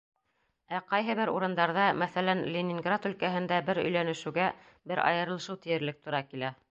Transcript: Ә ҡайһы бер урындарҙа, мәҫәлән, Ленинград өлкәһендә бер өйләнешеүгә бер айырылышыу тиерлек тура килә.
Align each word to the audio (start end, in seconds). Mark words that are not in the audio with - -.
Ә 0.75 0.77
ҡайһы 0.93 1.15
бер 1.19 1.31
урындарҙа, 1.33 1.83
мәҫәлән, 2.03 2.41
Ленинград 2.55 3.05
өлкәһендә 3.11 3.61
бер 3.69 3.81
өйләнешеүгә 3.85 4.51
бер 4.93 5.03
айырылышыу 5.07 5.61
тиерлек 5.67 6.05
тура 6.09 6.27
килә. 6.33 6.55